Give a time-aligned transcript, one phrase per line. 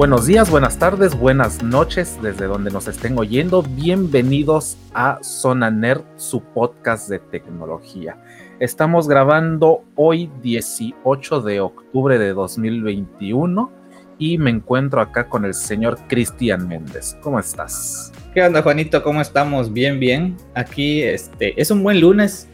[0.00, 3.62] Buenos días, buenas tardes, buenas noches, desde donde nos estén oyendo.
[3.62, 8.16] Bienvenidos a Zona Nerd, su podcast de tecnología.
[8.60, 13.70] Estamos grabando hoy 18 de octubre de 2021
[14.18, 17.18] y me encuentro acá con el señor Cristian Méndez.
[17.22, 18.10] ¿Cómo estás?
[18.32, 19.02] ¿Qué onda, Juanito?
[19.02, 19.70] ¿Cómo estamos?
[19.70, 20.34] Bien, bien.
[20.54, 22.48] Aquí este, es un buen lunes.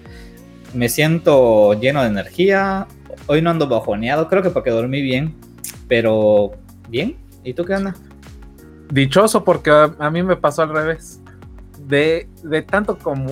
[0.75, 2.89] Me siento lleno de energía.
[3.29, 5.37] Hoy no ando bajoneado, creo que porque dormí bien,
[5.87, 6.51] pero
[6.89, 7.25] bien.
[7.47, 7.95] ¿Y tú qué onda?
[8.91, 11.23] Dichoso porque a, mí me pasó al revés.
[11.79, 13.31] De, de, tanto como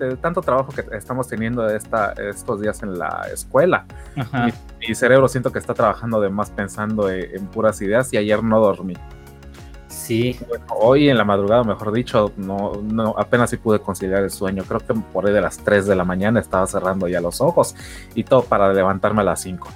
[0.00, 3.86] de tanto trabajo que estamos teniendo esta, estos días en la escuela.
[4.80, 8.58] Mi, cerebro siento que está trabajando de más pensando en, puras ideas y ayer no
[8.58, 8.94] dormí.
[9.86, 10.36] Sí.
[10.70, 14.64] hoy en la madrugada, mejor dicho, no, no, apenas sí pude conciliar el sueño.
[14.66, 17.76] Creo que por ahí de las 3 de la mañana estaba cerrando ya los ojos
[18.16, 19.68] y todo para levantarme a las 5.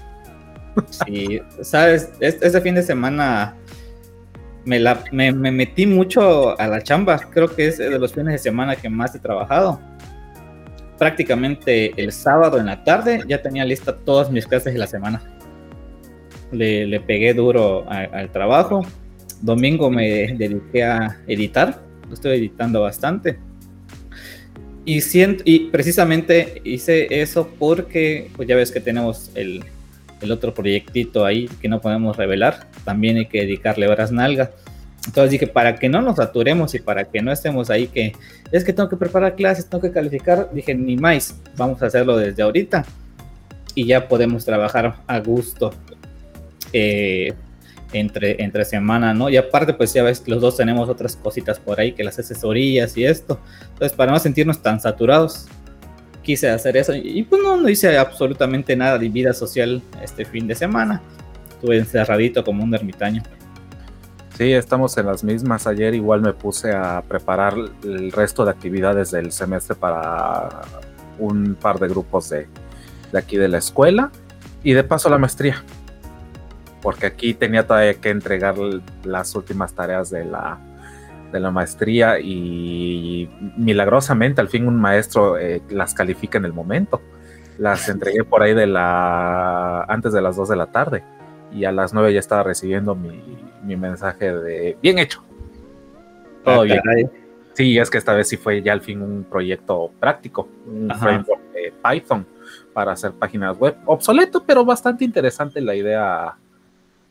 [0.91, 3.55] Sí, sabes, este fin de semana
[4.67, 7.19] me, metí mucho a la chamba.
[7.19, 9.81] Creo que es de los fines de semana que más he trabajado.
[10.98, 15.22] Prácticamente el sábado en la tarde ya tenía lista todas mis clases de la semana.
[16.50, 18.84] Le, pegué duro al trabajo.
[19.41, 21.81] Domingo me dediqué a editar.
[22.12, 23.39] Estoy editando bastante.
[24.84, 25.00] Y,
[25.44, 29.64] y precisamente hice eso porque, pues ya ves que tenemos el,
[30.20, 34.50] el otro proyectito ahí que no podemos revelar, también hay que dedicarle horas nalga.
[35.06, 38.12] Entonces dije, para que no nos saturemos y para que no estemos ahí que
[38.50, 42.17] es que tengo que preparar clases, tengo que calificar, dije, ni más, vamos a hacerlo
[42.17, 42.84] desde ahorita
[43.75, 45.72] y ya podemos trabajar a gusto
[46.72, 47.34] eh,
[47.92, 49.28] entre, entre semana, ¿no?
[49.28, 52.97] Y aparte, pues ya ves, los dos tenemos otras cositas por ahí, que las asesorías
[52.97, 53.39] y esto.
[53.72, 55.47] Entonces, para no sentirnos tan saturados,
[56.27, 60.49] quise hacer eso y pues no, no hice absolutamente nada de vida social este fin
[60.49, 61.00] de semana.
[61.49, 63.23] Estuve encerradito como un ermitaño.
[64.37, 65.69] Sí, estamos en las mismas.
[65.69, 70.62] Ayer igual me puse a preparar el resto de actividades del semestre para
[71.21, 72.49] un par de grupos de,
[73.12, 74.11] de aquí de la escuela
[74.65, 75.62] y de paso la maestría.
[76.83, 78.56] Porque aquí tenía todavía que entregar
[79.05, 80.59] las últimas tareas de la,
[81.32, 87.00] de la maestría y milagrosamente al fin un maestro eh, las califica en el momento.
[87.59, 91.03] Las entregué por ahí de la antes de las 2 de la tarde
[91.53, 93.22] y a las 9 ya estaba recibiendo mi,
[93.64, 95.22] mi mensaje de bien hecho.
[96.44, 96.81] Todo ah, bien.
[97.54, 101.41] Sí, es que esta vez sí fue ya al fin un proyecto práctico, un framework
[101.53, 102.26] de Python
[102.75, 103.76] para hacer páginas web.
[103.87, 106.37] Obsoleto, pero bastante interesante la idea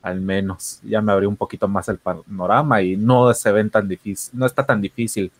[0.06, 0.78] al menos.
[0.84, 4.46] Ya me abrió un poquito más el panorama y no se ven tan difícil, no
[4.46, 5.32] está tan difícil,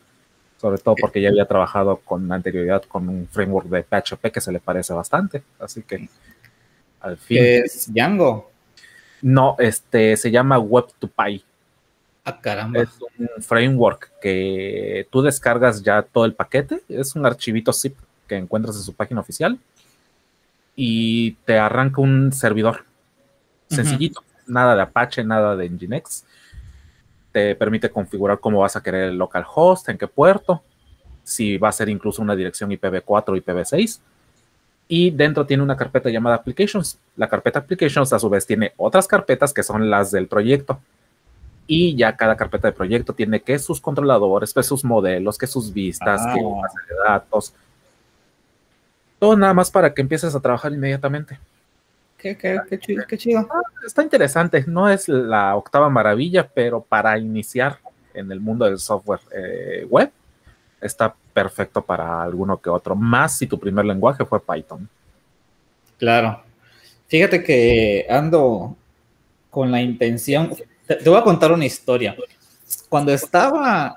[0.60, 4.50] sobre todo porque ya había trabajado con anterioridad con un framework de PHP que se
[4.50, 6.09] le parece bastante, así que
[7.00, 7.38] al fin.
[7.41, 8.50] ¿Es Django?
[9.22, 11.44] No, este se llama Web2Py.
[12.25, 12.81] Ah, caramba.
[12.81, 12.88] Es
[13.19, 18.75] un framework que tú descargas ya todo el paquete, es un archivito zip que encuentras
[18.75, 19.60] en su página oficial
[20.75, 22.84] y te arranca un servidor
[23.69, 26.25] sencillito nada de Apache, nada de Nginx.
[27.33, 30.62] Te permite configurar cómo vas a querer el localhost, en qué puerto,
[31.23, 34.01] si va a ser incluso una dirección IPv4 o IPv6.
[34.89, 36.99] Y dentro tiene una carpeta llamada Applications.
[37.17, 40.79] La carpeta Applications a su vez tiene otras carpetas que son las del proyecto.
[41.67, 45.73] Y ya cada carpeta de proyecto tiene que sus controladores, que sus modelos, que sus
[45.73, 46.61] vistas, que ah.
[46.62, 47.55] base de datos.
[49.19, 51.39] Todo nada más para que empieces a trabajar inmediatamente.
[52.34, 54.64] Qué, chido, ah, está interesante.
[54.66, 57.78] No es la octava maravilla, pero para iniciar
[58.14, 60.10] en el mundo del software eh, web,
[60.81, 62.97] está perfecto para alguno que otro.
[62.97, 64.88] Más si tu primer lenguaje fue Python.
[65.98, 66.42] Claro.
[67.09, 68.76] Fíjate que ando
[69.50, 70.54] con la intención.
[70.87, 72.17] Te, voy a contar una historia.
[72.88, 73.94] Cuando estaba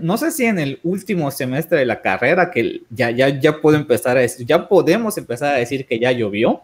[0.00, 3.76] no sé si en el último semestre de la carrera que ya, ya, ya puedo
[3.76, 6.62] empezar a decir, ya podemos empezar a decir que ya llovió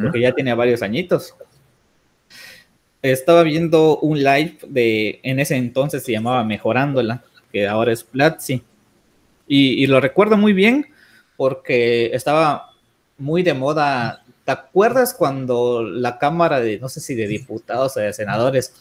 [0.00, 1.34] porque ya tiene varios añitos.
[3.00, 8.62] Estaba viendo un live de, en ese entonces se llamaba Mejorándola, que ahora es Platzi.
[9.48, 10.86] Y, lo recuerdo muy bien
[11.36, 12.70] porque estaba
[13.18, 14.24] muy de moda.
[14.44, 18.72] ¿Te acuerdas cuando la Cámara de, no sé si de diputados o de senadores,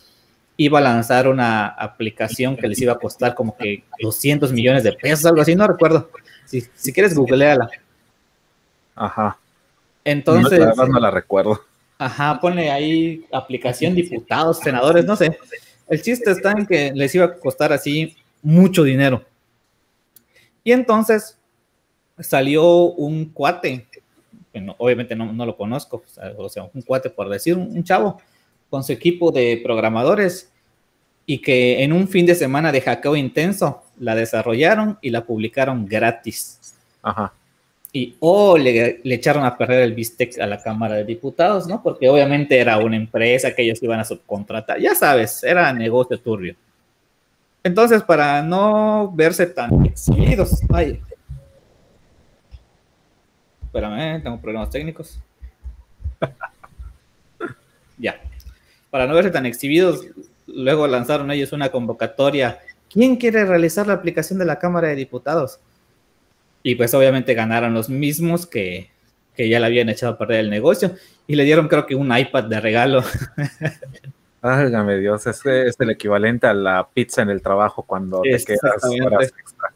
[0.56, 4.94] iba a lanzar una aplicación que les iba a costar como que 200 millones de
[4.94, 5.56] pesos, algo así?
[5.56, 6.12] No recuerdo.
[6.46, 7.70] Si, si quieres, googleala.
[8.96, 9.41] Ajá.
[10.04, 10.60] Entonces.
[10.76, 11.62] No, la recuerdo.
[11.98, 15.38] Ajá, pone ahí aplicación diputados, senadores, no sé.
[15.88, 19.24] El chiste está en que les iba a costar así mucho dinero.
[20.64, 21.38] Y entonces
[22.20, 23.88] salió un cuate,
[24.78, 26.04] obviamente no, lo conozco,
[26.38, 28.22] o sea, un cuate por decir, un, chavo,
[28.70, 30.52] con su equipo de programadores
[31.26, 35.86] y que en un fin de semana de hackeo intenso la desarrollaron y la publicaron
[35.86, 36.76] gratis.
[37.02, 37.34] Ajá.
[37.94, 41.84] Y oh, le, echaron a perder el bistec a la Cámara de Diputados, ¿no?
[41.84, 44.80] Porque obviamente era una empresa que ellos iban a subcontratar.
[44.80, 46.56] Ya sabes, era negocio turbio.
[47.64, 51.02] Entonces, para no verse tan exhibidos, ay.
[53.66, 55.20] Espérame, tengo problemas técnicos.
[57.98, 58.22] ya.
[58.90, 60.06] Para no verse tan exhibidos,
[60.48, 62.60] luego lanzaron ellos una convocatoria.
[62.90, 65.60] ¿Quién quiere realizar la aplicación de la Cámara de Diputados?
[66.64, 68.92] Y pues obviamente ganaron los mismos que,
[69.36, 70.96] que ya le habían echado a perder el negocio
[71.28, 73.04] y le dieron creo que un iPad de regalo.
[74.42, 78.84] Válgame Dios, es, es el equivalente a la pizza en el trabajo cuando te quedas
[79.06, 79.70] horas extra.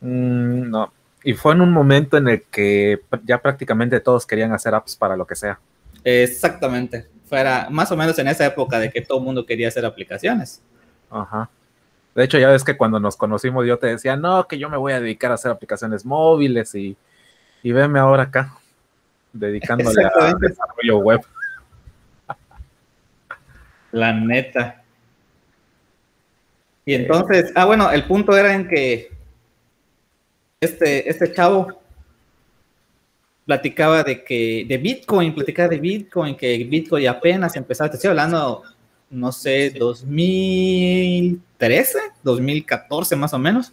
[0.00, 0.92] Mm, no,
[1.22, 5.16] y fue en un momento en el que ya prácticamente todos querían hacer apps para
[5.16, 5.60] lo que sea.
[6.02, 9.86] Exactamente, fuera más o menos en esa época de que todo el mundo quería hacer
[9.86, 10.60] aplicaciones.
[11.08, 11.48] Ajá.
[12.14, 14.76] De hecho, ya ves que cuando nos conocimos yo te decía, no, que yo me
[14.76, 16.96] voy a dedicar a hacer aplicaciones móviles y,
[17.62, 18.54] y veme ahora acá,
[19.32, 21.20] dedicándole a desarrollo web.
[23.92, 24.82] La neta.
[26.84, 29.10] Y entonces, ah, bueno, el punto era en que
[30.60, 31.82] este, este chavo
[33.44, 38.62] platicaba de que, de Bitcoin, platicaba de Bitcoin, que Bitcoin apenas empezaba, te estoy hablando,
[39.12, 43.72] no sé, 2013, 2014 más o menos.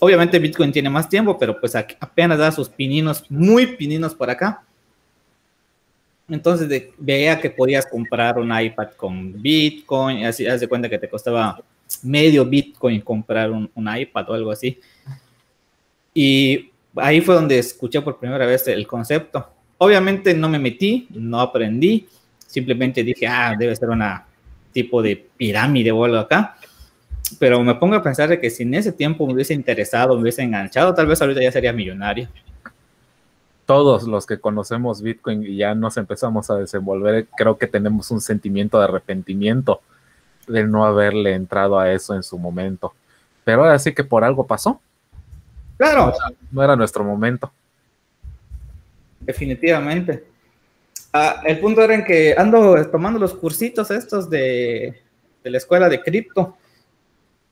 [0.00, 4.62] Obviamente Bitcoin tiene más tiempo, pero pues apenas da sus pininos, muy pininos por acá.
[6.28, 11.08] Entonces veía que podías comprar un iPad con Bitcoin, así haz de cuenta que te
[11.08, 11.62] costaba
[12.02, 14.80] medio Bitcoin comprar un, iPad o algo así.
[16.12, 19.48] Y ahí fue donde escuché por primera vez el concepto.
[19.78, 22.08] Obviamente no me metí, no aprendí,
[22.46, 24.26] simplemente dije, ah, debe ser una
[24.76, 26.56] tipo de pirámide o algo acá.
[27.38, 30.22] Pero me pongo a pensar de que si en ese tiempo me hubiese interesado, me
[30.22, 32.28] hubiese enganchado, tal vez ahorita ya sería millonario
[33.66, 38.20] todos los que conocemos Bitcoin y ya nos empezamos a desenvolver, creo que tenemos un
[38.20, 39.80] sentimiento de arrepentimiento
[40.46, 42.94] de no haberle entrado a eso en su momento.
[43.44, 44.80] Pero ahora sí que por algo pasó.
[45.76, 46.14] Claro.
[46.52, 47.52] No era nuestro momento.
[49.20, 50.24] Definitivamente.
[51.18, 55.00] Ah, el punto era en que ando tomando los cursitos estos de,
[55.44, 56.58] la escuela de cripto.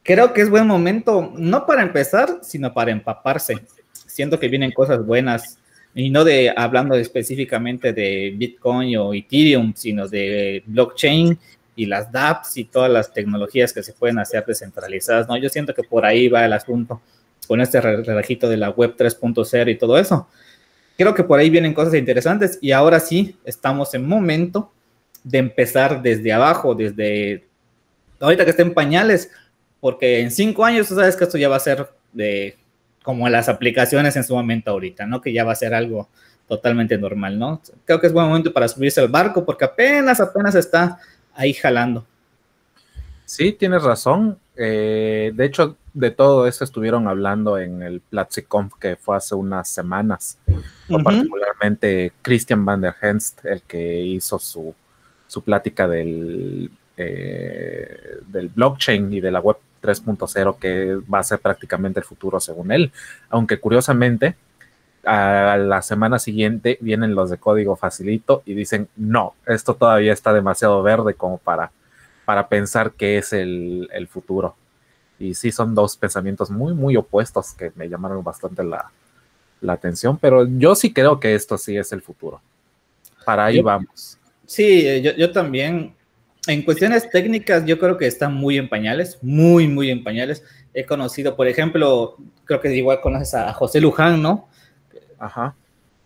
[0.03, 3.55] Creo que es buen momento, no para empezar, sino para empaparse.
[3.91, 5.59] Siento que vienen cosas buenas
[5.95, 11.39] y no de hablando específicamente de Bitcoin o Ethereum, sino de blockchain
[11.75, 15.39] y las dApps y todas las tecnologías que se pueden hacer descentralizadas, ¿no?
[15.39, 17.01] Yo siento que por ahí va el asunto
[17.49, 20.29] con este relajito de la web 3.0 y todo eso.
[20.97, 24.73] Creo que por ahí vienen cosas interesantes y ahora sí estamos en momento
[25.25, 27.45] de empezar desde abajo, desde
[28.21, 29.31] ahorita que estén pañales,
[29.81, 32.57] porque en cinco años tú sabes que esto ya va a ser de
[33.03, 35.21] como las aplicaciones en su momento ahorita, ¿no?
[35.21, 36.09] Que ya va a ser algo
[36.49, 37.61] totalmente normal, ¿no?
[37.85, 40.99] Creo que es buen momento para subirse al barco porque apenas, apenas está
[41.35, 42.07] ahí jalando.
[43.25, 44.39] Sí, tienes razón.
[44.57, 49.69] Eh, de hecho, de todo eso estuvieron hablando en el PlatziConf que fue hace unas
[49.69, 50.39] semanas,
[51.03, 54.75] particularmente Christian van der Henst, el que hizo su,
[55.27, 61.39] su plática del, eh, del blockchain y de la web 3.0 que va a ser
[61.41, 62.93] prácticamente el futuro según él.
[63.31, 64.37] Aunque curiosamente,
[65.05, 70.33] a la semana siguiente vienen los de código facilito y dicen, no, esto todavía está
[70.33, 71.73] demasiado verde como para,
[72.25, 74.57] para pensar que es el, futuro.
[75.19, 78.91] Y sí, son dos pensamientos muy, muy opuestos que me llamaron bastante la,
[79.67, 82.41] atención, pero yo sí creo que esto sí es el futuro.
[83.25, 84.19] Para ahí vamos.
[84.45, 85.95] Sí, yo, yo también
[86.47, 90.45] en cuestiones técnicas, yo creo que están muy en pañales, muy, muy en pañales.
[90.75, 94.49] He conocido, por ejemplo, creo que igual conoces a José Luján, ¿no?
[95.19, 95.55] Ajá.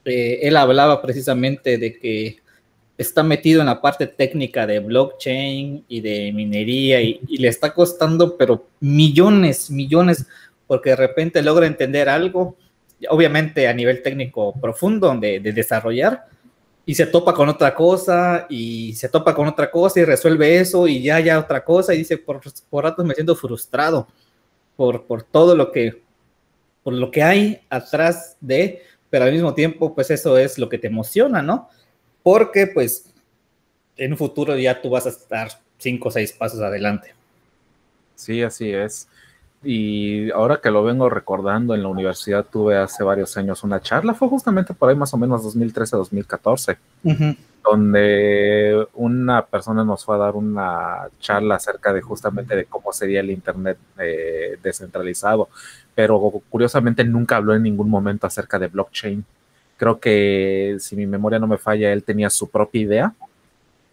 [0.05, 2.39] Eh, él hablaba precisamente de que
[2.99, 8.37] está metido en la parte técnica de blockchain y de minería y, le está costando,
[8.37, 10.27] pero millones, millones,
[10.67, 12.57] porque de repente logra entender algo,
[13.09, 16.27] obviamente a nivel técnico profundo de desarrollar,
[16.89, 20.89] y se topa con otra cosa y se topa con otra cosa y resuelve eso
[20.89, 22.41] y ya ya otra cosa y dice por,
[22.71, 24.09] por ratos me siento frustrado
[24.75, 26.01] por, por todo lo que
[26.83, 30.79] por lo que hay atrás de pero al mismo tiempo pues eso es lo que
[30.79, 31.69] te emociona no
[32.29, 33.07] porque pues
[33.97, 37.15] en un futuro ya tú vas a estar cinco o seis pasos adelante.
[38.17, 39.09] Sí así es.
[39.65, 44.13] Y ahora que lo vengo recordando, en la universidad tuve hace varios años una charla,
[44.13, 46.77] fue justamente por ahí más o menos 2013-2014,
[47.65, 53.21] donde una persona nos fue a dar una charla acerca de justamente de cómo sería
[53.21, 55.49] el Internet eh, descentralizado,
[55.95, 56.21] pero
[56.51, 59.25] curiosamente nunca habló en ningún momento acerca de blockchain.
[59.79, 63.15] Creo que si mi memoria no me falla, él tenía su propia idea,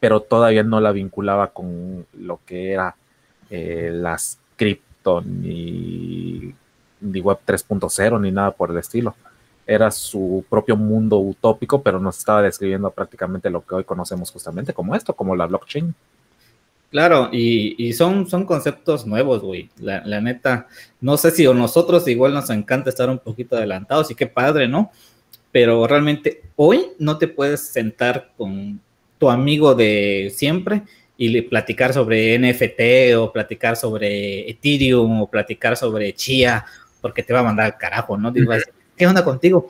[0.02, 2.98] pero todavía no la vinculaba con lo que era
[3.50, 6.54] eh, las cripto ni,
[7.00, 9.16] ni web 3.0 ni nada por el estilo
[9.68, 14.74] era su propio mundo utópico, pero nos estaba describiendo prácticamente lo que hoy conocemos justamente
[14.74, 15.94] como esto, como la blockchain.
[16.92, 19.70] Claro, y, son, son conceptos nuevos, güey.
[19.80, 20.68] La, la, neta,
[21.02, 24.68] no sé si a nosotros igual nos encanta estar un poquito adelantados y qué padre,
[24.68, 24.92] ¿no?
[25.56, 28.82] Pero realmente hoy no te puedes sentar con
[29.18, 30.84] tu amigo de siempre
[31.16, 36.66] y platicar sobre NFT o platicar sobre Ethereum o platicar sobre Chia,
[37.00, 38.32] porque te va a mandar al carajo, ¿no?
[38.32, 38.52] Digo,
[38.98, 39.70] ¿qué onda contigo?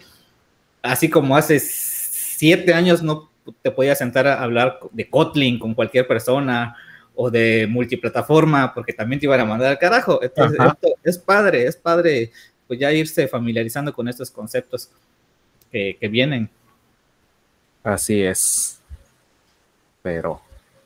[0.82, 3.30] Así como hace siete años no
[3.62, 6.76] te podías sentar a hablar de Kotlin con cualquier persona
[7.14, 10.20] o de multiplataforma, porque también te iban a mandar al carajo.
[10.24, 10.58] Entonces,
[11.04, 12.32] es padre, es padre,
[12.66, 14.90] pues ya irse familiarizando con estos conceptos
[15.76, 16.50] que, que vienen.
[17.84, 18.80] Así es.
[20.02, 20.40] Pero,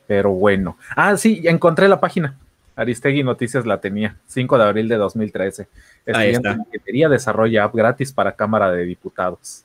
[0.08, 0.76] pero bueno.
[0.96, 2.36] Ah, sí, encontré la página.
[2.74, 5.68] Aristegui Noticias la tenía, 5 de abril de 2013.
[6.12, 6.54] Ahí está.
[6.72, 9.62] Ingeniería desarrolla app gratis para Cámara de Diputados.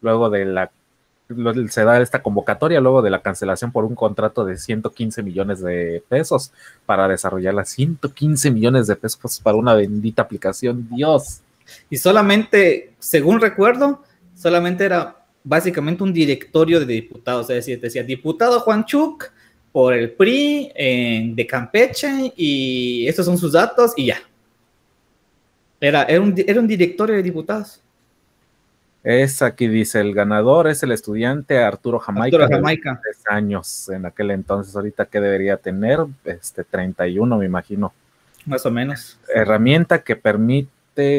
[0.00, 0.70] Luego de la
[1.68, 6.00] se da esta convocatoria luego de la cancelación por un contrato de 115 millones de
[6.08, 6.52] pesos
[6.84, 7.64] para desarrollarla.
[7.64, 11.40] 115 millones de pesos para una bendita aplicación, Dios.
[11.90, 14.04] Y solamente, según recuerdo,
[14.36, 19.30] solamente era básicamente un directorio de diputados, es decir, decía diputado Juan Chuk
[19.72, 20.72] por el PRI
[21.34, 24.18] de Campeche y estos son sus datos y ya.
[25.80, 27.82] Era, era, un, directorio de diputados.
[29.04, 32.38] Es aquí dice, el ganador es el estudiante Arturo Jamaica.
[32.38, 33.00] Arturo Jamaica.
[33.02, 37.92] Tres años en aquel entonces, ahorita que debería tener, este 31 me imagino.
[38.46, 39.18] Más o menos.
[39.32, 40.70] Herramienta que permite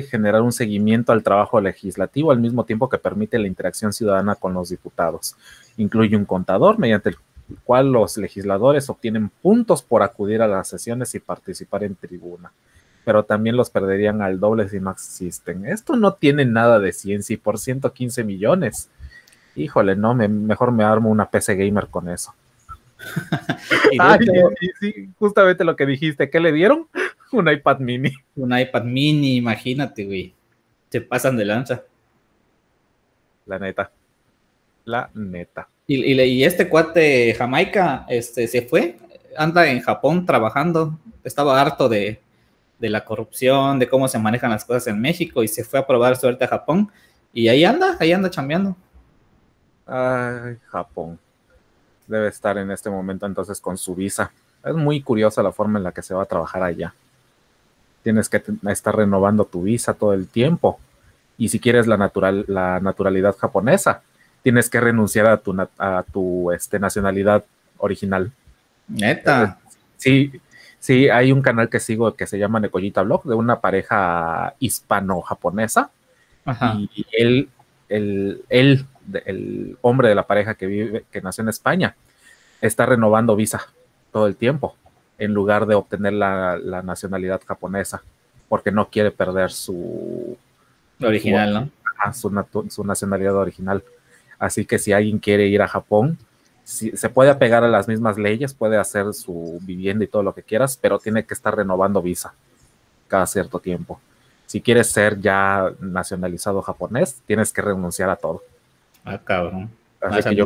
[0.09, 4.53] generar un seguimiento al trabajo legislativo al mismo tiempo que permite la interacción ciudadana con
[4.53, 5.35] los diputados.
[5.77, 7.17] Incluye un contador mediante el
[7.63, 12.51] cual los legisladores obtienen puntos por acudir a las sesiones y participar en tribuna,
[13.05, 15.65] pero también los perderían al doble si no existen.
[15.65, 18.89] Esto no tiene nada de ciencia y por 115 millones.
[19.55, 22.33] Híjole, no, mejor me armo una PC gamer con eso.
[24.79, 26.87] sí, justamente lo que dijiste, ¿qué le dieron?
[27.31, 28.13] Un iPad mini.
[28.35, 30.33] Un iPad mini, imagínate, güey.
[30.89, 31.83] Se pasan de lanza.
[33.45, 33.91] La neta.
[34.85, 35.67] La neta.
[35.87, 38.97] Y, este cuate Jamaica este, se fue,
[39.37, 42.19] anda en Japón trabajando, estaba harto de,
[42.79, 46.17] la corrupción, de cómo se manejan las cosas en México y se fue a probar
[46.17, 46.91] suerte a Japón
[47.33, 48.75] y ahí anda, ahí anda chambeando.
[49.85, 51.17] Ay, Japón.
[52.05, 54.31] Debe estar en este momento entonces con su visa.
[54.65, 56.93] Es muy curiosa la forma en la que se va a trabajar allá.
[58.03, 60.79] Tienes que estar renovando tu visa todo el tiempo.
[61.37, 64.01] Y si quieres la, natural, la naturalidad japonesa,
[64.43, 67.43] tienes que renunciar a tu, a tu este, nacionalidad
[67.77, 68.31] original.
[68.87, 69.59] Neta.
[69.97, 70.31] Sí,
[70.79, 75.91] sí, hay un canal que sigo que se llama Nekoyita Blog de una pareja hispano-japonesa.
[76.77, 77.49] Y él,
[77.89, 78.85] el, él,
[79.25, 81.95] el hombre de la pareja que vive, que nació en España,
[82.61, 83.67] está renovando visa
[84.11, 84.75] todo el tiempo
[85.17, 88.01] en lugar de obtener la, nacionalidad japonesa,
[88.49, 90.37] porque no quiere perder su
[91.01, 92.13] original, ¿no?
[92.13, 93.83] Su, su nacionalidad original.
[94.39, 96.17] Así que si alguien quiere ir a Japón,
[96.63, 100.43] se puede apegar a las mismas leyes, puede hacer su vivienda y todo lo que
[100.43, 102.33] quieras, pero tiene que estar renovando visa
[103.07, 104.01] cada cierto tiempo.
[104.45, 108.43] Si quieres ser ya nacionalizado japonés, tienes que renunciar a todo.
[109.03, 109.69] Ah, cabrón.
[110.01, 110.45] Así, que yo,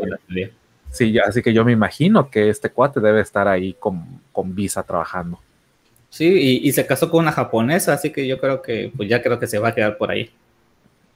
[0.92, 5.40] sí, así que yo me imagino que este cuate debe estar ahí con, visa trabajando.
[6.10, 9.24] Sí, y, y, se casó con una japonesa, así que yo creo que, pues ya
[9.24, 10.30] creo que se va a quedar por ahí.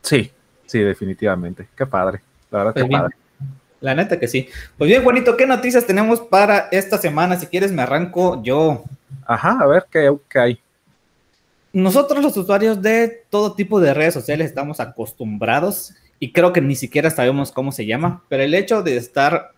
[0.01, 0.32] Sí,
[0.65, 1.67] sí, definitivamente.
[1.75, 2.22] Qué padre.
[2.50, 2.91] Pues
[3.82, 4.48] la neta que sí.
[4.77, 7.38] Pues bien, bonito, ¿qué noticias tenemos para esta semana?
[7.38, 8.84] Si quieres, me arranco yo.
[9.25, 10.60] Ajá, a ver qué, hay.
[11.74, 16.75] Nosotros los usuarios de todo tipo de redes sociales estamos acostumbrados y creo que ni
[16.75, 19.51] siquiera sabemos cómo se llama, pero el hecho de estar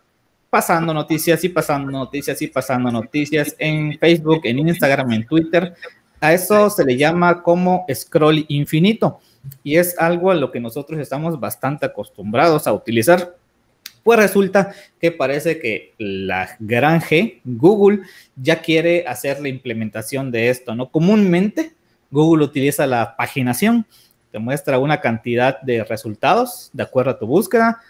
[0.50, 5.74] pasando noticias y pasando noticias y pasando noticias en Facebook, en Instagram, en Twitter,
[6.20, 9.20] a eso se le llama como scroll infinito
[9.62, 13.36] y es algo a lo que nosotros estamos bastante acostumbrados a utilizar.
[14.02, 18.00] Pues resulta que parece que la gran G, Google,
[18.36, 20.90] ya quiere hacer la implementación de esto, ¿no?
[20.90, 21.72] Comúnmente
[22.10, 23.86] Google utiliza la paginación,
[24.32, 27.80] te muestra una cantidad de resultados de acuerdo a tu búsqueda,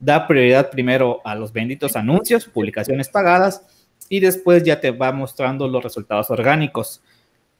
[0.00, 3.62] da prioridad primero a los benditos anuncios, publicaciones pagadas,
[4.08, 7.00] y después ya te va mostrando los resultados orgánicos.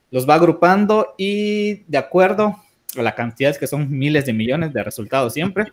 [0.09, 2.57] Los va agrupando y de acuerdo
[2.97, 5.71] a la cantidad que son miles de millones de resultados siempre,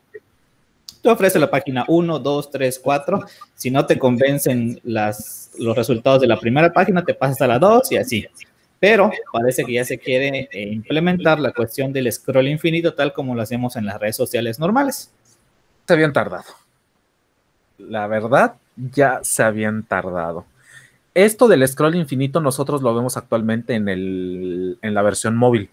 [1.03, 3.21] te ofrece la página 1, 2, 3, 4.
[3.55, 7.59] Si no te convencen las, los resultados de la primera página, te pasas a la
[7.59, 8.27] 2 y así.
[8.81, 13.35] Pero parece que ya se quiere eh, implementar la cuestión del scroll infinito tal como
[13.35, 15.11] lo hacemos en las redes sociales normales.
[15.88, 16.45] Se habían tardado.
[17.78, 20.45] La verdad, ya se habían tardado.
[21.14, 25.71] Esto del scroll infinito nosotros lo vemos actualmente en, el, en la versión móvil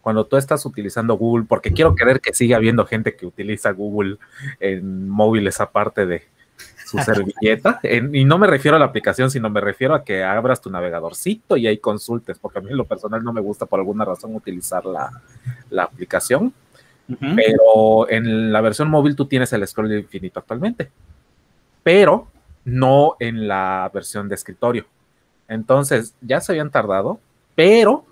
[0.00, 4.18] cuando tú estás utilizando Google, porque quiero creer que sigue habiendo gente que utiliza Google
[4.60, 6.22] en móviles aparte de
[6.86, 10.60] su servilleta, y no me refiero a la aplicación, sino me refiero a que abras
[10.60, 13.80] tu navegadorcito y ahí consultes, porque a mí en lo personal no me gusta por
[13.80, 15.10] alguna razón utilizar la,
[15.82, 16.52] aplicación,
[17.18, 20.90] pero en la versión móvil tú tienes el scroll infinito actualmente,
[21.82, 22.28] pero
[22.64, 24.86] no en la versión de escritorio.
[25.48, 27.18] Entonces, ya se habían tardado,
[27.54, 28.04] pero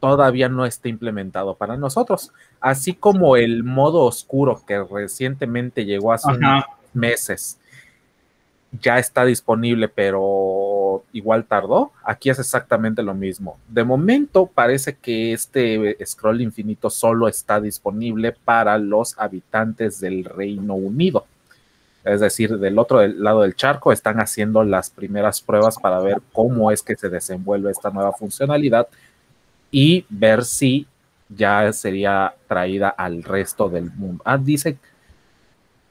[0.00, 2.32] todavía no está implementado para nosotros.
[2.60, 7.58] Así como el modo oscuro que recientemente llegó hace unos meses
[8.80, 10.65] ya está disponible, pero
[11.12, 11.92] igual tardó.
[12.04, 13.58] Aquí es exactamente lo mismo.
[13.68, 20.74] De momento parece que este scroll infinito solo está disponible para los habitantes del Reino
[20.74, 21.26] Unido.
[22.04, 26.70] Es decir, del otro lado del charco están haciendo las primeras pruebas para ver cómo
[26.70, 28.86] es que se desenvuelve esta nueva funcionalidad
[29.72, 30.86] y ver si
[31.28, 34.22] ya sería traída al resto del mundo.
[34.24, 34.78] Ah, dice,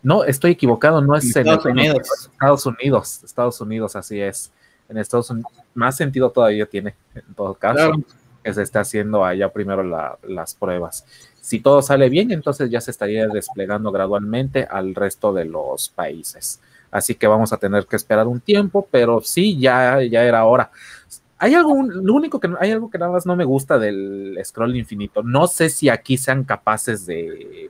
[0.05, 2.29] no, estoy equivocado, no es Estados Unidos.
[2.31, 4.51] Estados Unidos, Estados Unidos, así es.
[4.87, 7.91] En Estados Unidos, más sentido todavía tiene, en todo caso,
[8.43, 9.83] que se está haciendo allá primero
[10.27, 11.05] las pruebas.
[11.41, 16.59] Si todo sale bien, entonces ya se estaría desplegando gradualmente al resto de los países.
[16.91, 20.71] Así que vamos a tener que esperar un tiempo, pero sí, ya, ya era hora.
[21.37, 24.75] Hay algo, lo único que hay algo que nada más no me gusta del scroll
[24.75, 25.21] infinito.
[25.21, 27.69] No sé si aquí sean capaces de,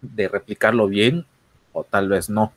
[0.00, 1.26] de replicarlo bien
[1.72, 2.52] o tal vez no.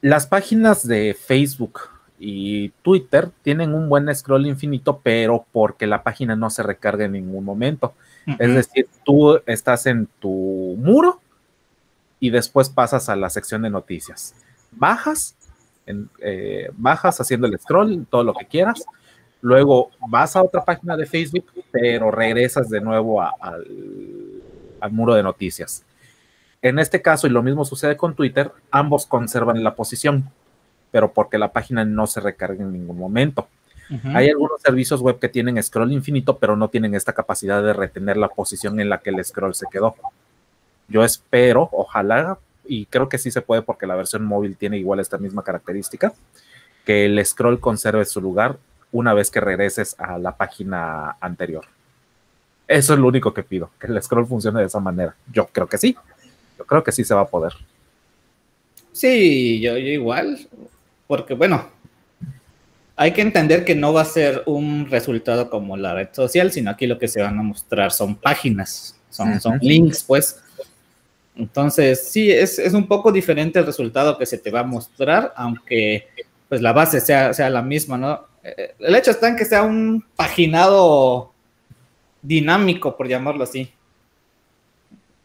[0.00, 1.80] Las páginas de Facebook
[2.18, 7.12] y Twitter tienen un buen scroll infinito, pero porque la página no se recarga en
[7.12, 7.94] ningún momento.
[8.38, 11.20] Es decir, tú estás en tu muro
[12.20, 14.34] y después pasas a la sección de noticias.
[14.72, 15.34] Bajas
[16.20, 18.84] eh, bajas haciendo el scroll, todo lo que quieras.
[19.40, 23.66] Luego vas a otra página de Facebook, pero regresas de nuevo al,
[24.90, 25.84] muro de noticias.
[26.62, 30.30] En este caso, y lo mismo sucede con Twitter, ambos conservan la posición,
[30.90, 33.48] pero porque la página no se recarga en ningún momento.
[34.14, 38.18] Hay algunos servicios web que tienen scroll infinito, pero no tienen esta capacidad de retener
[38.18, 39.94] la posición en la que el scroll se quedó.
[40.88, 45.00] Yo espero, ojalá y creo que sí se puede porque la versión móvil tiene igual
[45.00, 46.12] esta misma característica,
[46.84, 48.58] que el scroll conserve su lugar
[48.92, 51.64] una vez que regreses a la página anterior.
[52.66, 55.14] Eso es lo único que pido, que el scroll funcione de esa manera.
[55.32, 55.96] Yo creo que sí,
[56.58, 57.52] yo creo que sí se va a poder.
[58.92, 60.48] Sí, yo, igual,
[61.06, 61.68] porque bueno,
[62.96, 66.70] hay que entender que no va a ser un resultado como la red social, sino
[66.70, 70.42] aquí lo que se van a mostrar son páginas, son, son links, pues,
[71.38, 76.08] entonces, sí, es, un poco diferente el resultado que se te va a mostrar, aunque
[76.48, 78.26] pues la base sea, sea la misma, ¿no?
[78.42, 81.32] Eh, el hecho está en que sea un paginado
[82.22, 83.72] dinámico, por llamarlo así.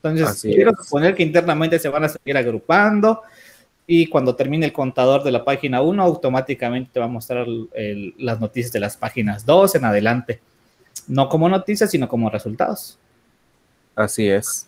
[0.03, 3.21] Entonces, quiero suponer que internamente se van a seguir agrupando
[3.87, 7.47] y cuando termine el contador de la página 1, automáticamente te va a mostrar
[8.17, 10.41] las noticias de las páginas 2 en adelante.
[11.07, 12.97] No como noticias, sino como resultados.
[13.95, 14.67] Así es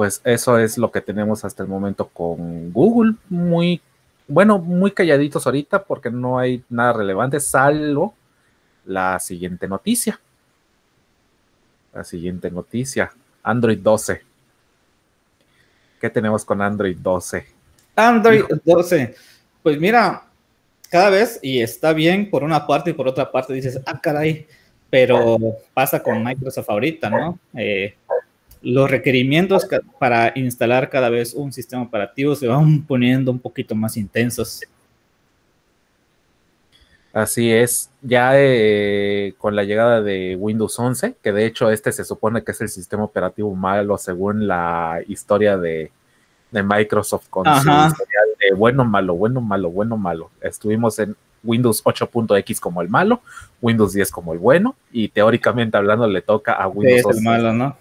[0.00, 3.16] pues eso es lo que tenemos hasta el momento con Google.
[3.28, 3.82] Muy,
[4.26, 8.14] bueno, muy calladitos ahorita porque no hay nada relevante, salvo
[8.86, 10.18] la siguiente noticia.
[11.92, 14.22] La siguiente noticia, Android 12.
[16.00, 17.44] ¿Qué tenemos con Android 12?
[17.94, 19.14] Android 12.
[19.62, 20.22] Pues mira,
[20.88, 24.46] cada vez, y está bien por una parte y por otra parte dices, ah, caray,
[24.88, 25.38] pero
[25.74, 27.38] pasa con Microsoft ahorita, ¿no?
[27.54, 27.94] Eh,
[28.62, 29.66] los requerimientos
[29.98, 34.62] para instalar cada vez un sistema operativo se van poniendo un poquito más intensos.
[37.12, 42.04] Así es, ya eh, con la llegada de Windows 11, que de hecho este se
[42.04, 45.90] supone que es el sistema operativo malo según la historia de,
[46.52, 50.30] Microsoft con su historial de bueno, malo, bueno, malo, bueno, malo.
[50.40, 53.22] Estuvimos en Windows 8.x como el malo,
[53.60, 57.76] Windows 10 como el bueno, y teóricamente hablando le toca a Windows el malo, ¿no?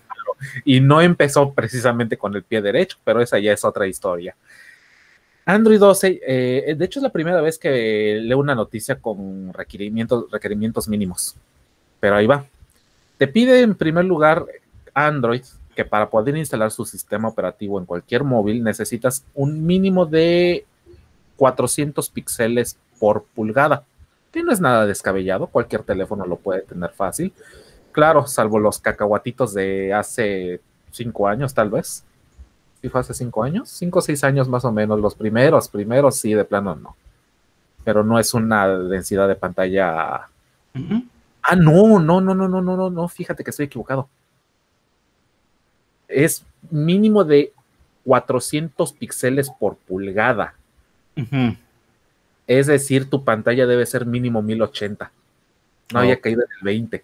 [0.64, 4.36] Y no empezó precisamente con el pie derecho, pero esa ya es otra historia.
[5.50, 10.88] Android 12, eh, de hecho es la primera vez que leo una noticia con requerimientos,
[10.88, 11.36] mínimos,
[12.00, 12.46] pero ahí va.
[13.18, 14.46] Te pide en primer lugar
[14.94, 15.42] Android
[15.76, 20.68] que para poder instalar su sistema operativo en cualquier móvil necesitas un mínimo de
[21.38, 23.86] 400 píxeles por pulgada,
[24.32, 27.34] que no es nada descabellado, cualquier teléfono lo puede tener fácil.
[27.92, 32.04] Claro, salvo los cacahuatitos de hace cinco años tal vez.
[32.82, 33.70] ¿Sí fue hace cinco años?
[33.70, 35.00] Cinco o seis años más o menos.
[35.00, 36.96] Los primeros, primeros sí, de plano no.
[37.84, 40.28] Pero no es una densidad de pantalla.
[41.42, 44.08] Ah, no, no, no, no, no, no, no, no, fíjate que estoy equivocado.
[46.08, 47.52] Es mínimo de
[48.06, 50.54] 400 píxeles por pulgada.
[52.48, 55.12] Es decir, tu pantalla debe ser mínimo 1080.
[55.92, 57.04] No había caído en el 20.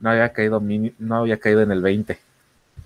[0.00, 0.62] No había caído,
[0.98, 2.31] no había caído en el 20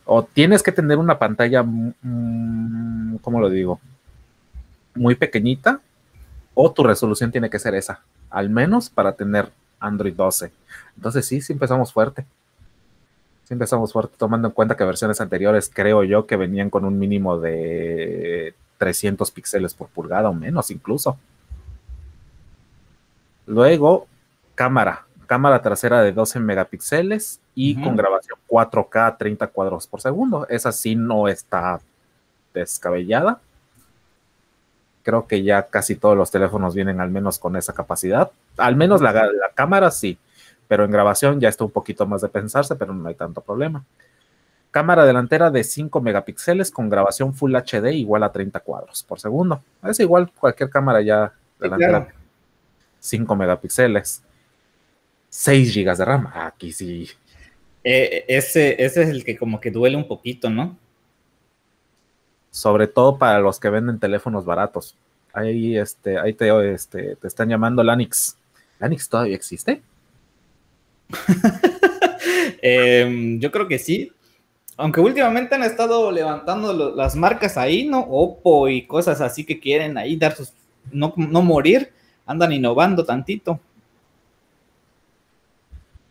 [0.06, 3.80] o tienes que tener una pantalla, mm, ¿cómo lo digo?
[4.94, 5.80] Muy pequeñita,
[6.54, 10.52] o tu resolución tiene que ser esa, al menos para tener Android 12.
[10.96, 12.24] Entonces sí, sí empezamos fuerte.
[13.44, 16.98] Sí empezamos fuerte, tomando en cuenta que versiones anteriores creo yo que venían con un
[16.98, 21.18] mínimo de 300 píxeles por pulgada o menos incluso.
[23.46, 24.06] Luego,
[24.54, 30.46] cámara cámara trasera de 12 megapíxeles y con grabación 4K a 30 cuadros por segundo.
[30.48, 31.80] Esa sí no está
[32.54, 33.40] descabellada.
[35.02, 38.30] Creo que ya casi todos los teléfonos vienen al menos con esa capacidad.
[38.56, 40.18] Al menos la, la cámara sí,
[40.68, 43.84] pero en grabación ya está un poquito más de pensarse, pero no hay tanto problema.
[44.70, 49.62] Cámara delantera de 5 megapíxeles con grabación Full HD igual a 30 cuadros por segundo.
[49.84, 52.08] Es igual cualquier cámara ya delantera.
[53.00, 54.22] 5 megapíxeles.
[55.36, 56.28] 6 GB de RAM.
[56.32, 57.10] Aquí sí.
[57.84, 60.78] Eh, ese, ese es el que como que duele un poquito, ¿no?
[62.50, 64.96] Sobre todo para los que venden teléfonos baratos.
[65.34, 68.38] Ahí, este, ahí te, este, te están llamando Lanix.
[68.78, 69.82] ¿Lanix todavía existe?
[72.62, 74.10] Em, yo creo que sí.
[74.78, 78.00] Aunque últimamente han estado levantando las marcas ahí, ¿no?
[78.00, 80.54] Oppo y cosas así que quieren ahí dar sus.
[80.90, 81.92] No, no morir,
[82.24, 83.60] andan innovando tantito.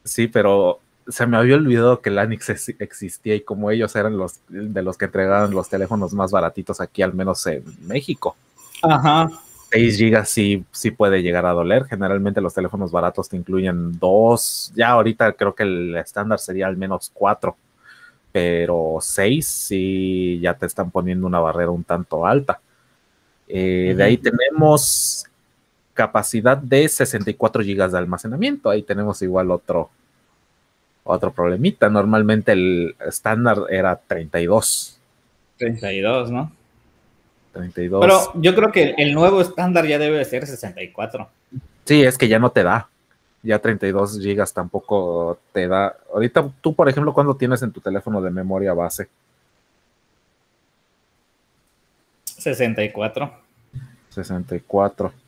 [0.06, 4.40] Sí, pero se me había olvidado que el Anix existía y como ellos eran los
[4.48, 8.36] de los que entregaban los teléfonos más baratitos aquí, al menos en México.
[8.82, 9.30] Ajá.
[9.72, 11.86] 6 GB sí, sí puede llegar a doler.
[11.86, 14.72] Generalmente los teléfonos baratos te incluyen dos.
[14.76, 17.58] Ya ahorita creo que el estándar sería al menos cuatro.
[18.32, 22.60] Pero 6 sí ya te están poniendo una barrera un tanto alta.
[23.48, 25.26] Eh, de ahí tenemos
[25.96, 28.70] capacidad de 64 GB de almacenamiento.
[28.70, 29.90] Ahí tenemos igual otro,
[31.04, 31.90] otro problemita.
[31.90, 35.00] Normalmente el estándar era 32.
[35.58, 36.52] 32, ¿no?
[37.54, 38.02] 32.
[38.02, 41.30] Pero yo creo que el nuevo estándar ya debe ser 64.
[41.86, 42.90] Sí, es que ya no te da.
[43.42, 45.96] Ya 32 GB tampoco te da.
[46.14, 49.08] Ahorita tú, por ejemplo, ¿cuándo tienes en tu teléfono de memoria base?
[52.26, 53.32] 64.
[54.10, 55.25] 64.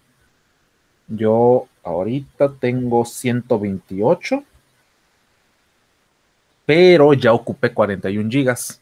[1.07, 4.43] Yo ahorita tengo 128,
[6.65, 8.81] pero ya ocupé 41 gigas.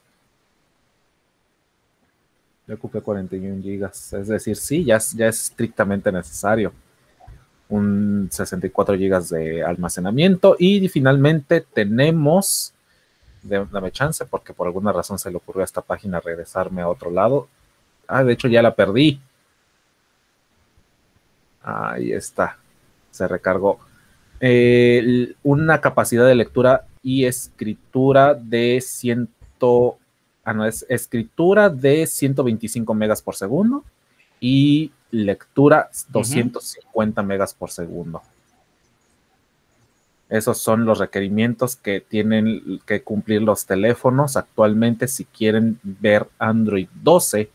[2.68, 4.14] Ya ocupé 41 gigas.
[4.14, 6.74] Es decir, sí, ya, ya es estrictamente necesario
[7.70, 12.74] un 64 gigas de almacenamiento y finalmente tenemos
[13.42, 17.12] dame chance porque por alguna razón se le ocurrió a esta página regresarme a otro
[17.12, 17.48] lado
[18.08, 19.20] ah de hecho ya la perdí
[21.66, 22.58] Ahí está.
[23.10, 23.80] Se recargó.
[24.40, 29.98] Eh, una capacidad de lectura y escritura de ciento.
[30.44, 33.84] Ah, no, es escritura de 125 megas por segundo
[34.40, 38.22] y lectura 250 megas por segundo.
[40.30, 46.90] Esos son los requerimientos que tienen que cumplir los teléfonos actualmente si quieren ver Android
[46.94, 47.50] 12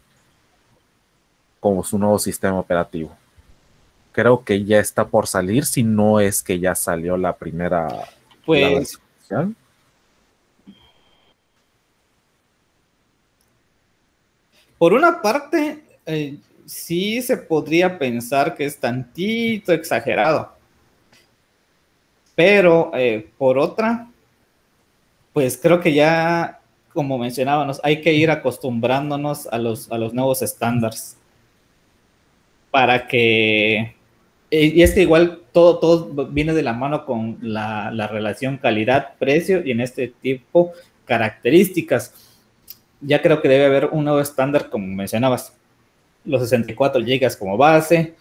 [1.60, 3.19] como su nuevo sistema operativo
[4.12, 7.88] creo que ya está por salir, si no es que ya salió la primera.
[8.44, 8.98] Pues.
[14.78, 20.52] por una parte, eh, sí se podría pensar que es tantito exagerado.
[22.34, 24.08] Pero eh, por otra,
[25.32, 26.60] pues creo que ya,
[26.92, 31.16] como mencionábamos, hay que ir acostumbrándonos a los, a los nuevos estándares
[32.70, 33.94] para que
[34.50, 39.70] y es que igual todo, todo viene de la mano con la, relación calidad-precio y
[39.70, 40.72] en este tipo
[41.04, 42.14] características.
[43.00, 45.56] Ya creo que debe haber un nuevo estándar, como mencionabas,
[46.24, 48.14] los 64 GB como base,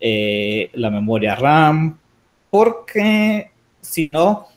[0.00, 1.98] eh, la memoria RAM,
[2.50, 4.48] porque si no,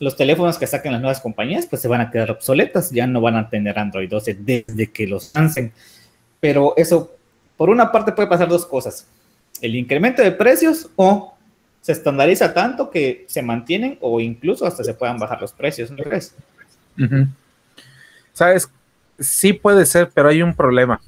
[0.00, 3.20] los teléfonos que saquen las nuevas compañías, pues se van a quedar obsoletas, ya no
[3.20, 5.72] van a tener Android 12 desde que los lancen.
[6.40, 7.14] Pero eso,
[7.56, 9.06] por una parte, puede pasar dos cosas.
[9.62, 11.34] El incremento de precios o
[11.80, 15.96] se estandariza tanto que se mantienen o incluso hasta se puedan bajar los precios, ¿no
[15.96, 16.34] crees?
[18.34, 18.68] Sabes,
[19.18, 21.00] sí puede ser, pero hay un problema.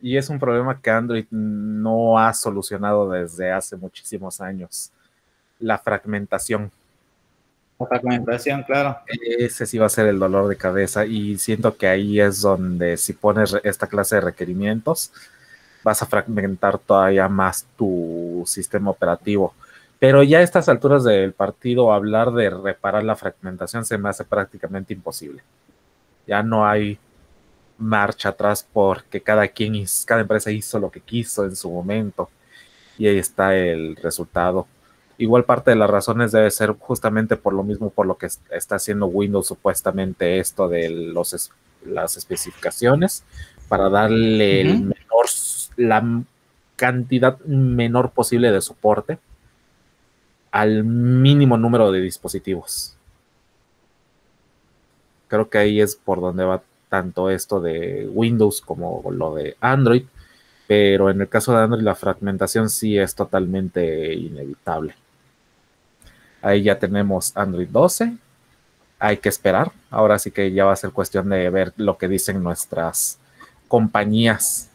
[0.00, 4.90] Y es un problema que Android no ha solucionado desde hace muchísimos años.
[5.60, 6.72] La fragmentación
[7.86, 8.98] fragmentación, claro.
[9.38, 12.96] Ese sí va a ser el dolor de cabeza y siento que ahí es donde
[12.96, 15.12] si pones esta clase de requerimientos,
[15.82, 19.54] vas a fragmentar todavía más tu sistema operativo.
[19.98, 24.24] Pero ya a estas alturas del partido, hablar de reparar la fragmentación se me hace
[24.24, 25.42] prácticamente imposible.
[26.26, 26.98] Ya no hay
[27.78, 32.30] marcha atrás porque cada quien, cada empresa hizo lo que quiso en su momento
[32.98, 34.66] y ahí está el resultado.
[35.18, 38.76] Igual parte de las razones debe ser justamente por lo mismo, por lo que está
[38.76, 41.50] haciendo Windows supuestamente esto de los,
[41.84, 43.24] las especificaciones,
[43.68, 45.28] para darle el menor,
[45.76, 46.22] la
[46.76, 49.18] cantidad menor posible de soporte
[50.50, 52.96] al mínimo número de dispositivos.
[55.28, 60.04] Creo que ahí es por donde va tanto esto de Windows como lo de Android,
[60.66, 64.94] pero en el caso de Android la fragmentación sí es totalmente inevitable.
[66.42, 68.16] Ahí ya tenemos Android 12.
[68.98, 69.72] Hay que esperar.
[69.90, 73.18] Ahora sí que ya va a ser cuestión de ver lo que dicen nuestras
[73.68, 74.71] compañías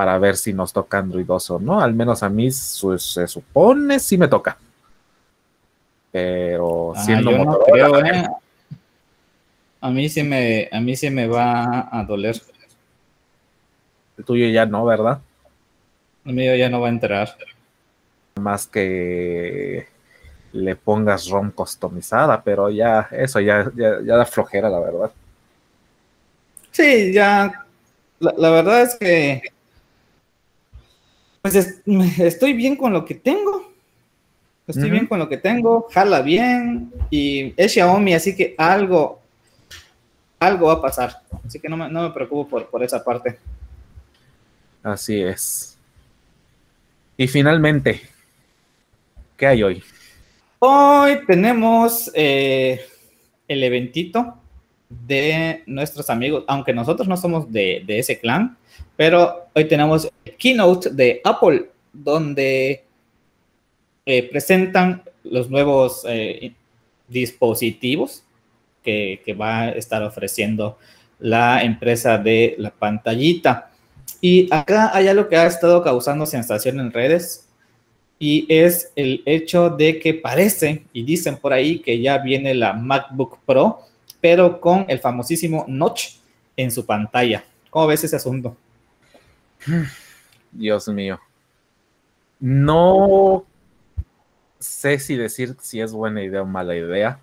[0.00, 1.78] para ver si nos toca Android 12 o no.
[1.78, 4.56] Al menos a mí se supone si me toca.
[6.10, 8.26] Pero ah, siendo ¿eh?
[9.78, 12.40] A mí sí me, a mí sí me va a doler.
[14.16, 15.20] El tuyo ya no, ¿verdad?
[16.24, 17.36] El mío ya no va a entrar.
[18.36, 19.86] Más que
[20.54, 25.10] le pongas ROM customizada, pero ya, eso ya, ya, da flojera, la verdad.
[26.70, 27.66] Sí, ya,
[28.18, 29.42] la, verdad es que,
[31.42, 31.54] pues
[32.18, 33.70] estoy bien con lo que tengo.
[34.66, 39.20] Estoy bien con lo que tengo, jala bien y es Xiaomi, así que algo,
[40.38, 41.22] algo va a pasar.
[41.44, 43.36] Así que no me, no me preocupo por, por esa parte.
[44.80, 45.76] Así es.
[47.16, 48.00] Y finalmente,
[49.36, 49.82] ¿qué hay hoy?
[50.60, 52.80] Hoy tenemos eh,
[53.48, 54.36] el eventito
[54.88, 58.56] de nuestros amigos, aunque nosotros no somos de, ese clan,
[58.96, 62.84] pero hoy tenemos el keynote de Apple, donde
[64.06, 66.52] eh, presentan los nuevos eh,
[67.08, 68.22] dispositivos
[68.82, 70.78] que, que, va a estar ofreciendo
[71.18, 73.70] la empresa de la pantallita.
[74.20, 77.46] Y acá hay algo que ha estado causando sensación en redes
[78.22, 82.74] y es el hecho de que parece, y dicen por ahí, que ya viene la
[82.74, 83.80] MacBook Pro,
[84.20, 86.16] pero con el famosísimo notch
[86.54, 87.42] en su pantalla.
[87.70, 88.56] ¿Cómo ves ese asunto?
[90.52, 91.20] Dios mío.
[92.38, 93.44] No
[94.58, 97.18] sé si decir si es buena idea o mala idea,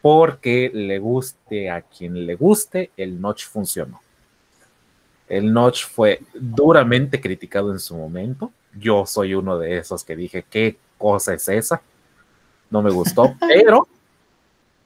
[0.00, 4.00] porque le guste a quien le guste, el notch funcionó.
[5.28, 10.44] El notch fue duramente criticado en su momento yo soy uno de esos que dije,
[10.48, 11.82] ¿qué cosa es esa?
[12.70, 13.86] No me gustó, pero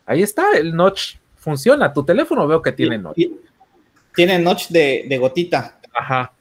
[0.04, 1.92] ahí está, el notch funciona.
[1.92, 3.18] Tu teléfono veo que tiene notch.
[4.16, 5.78] Tiene notch de, gotita.
[5.94, 6.32] Ajá.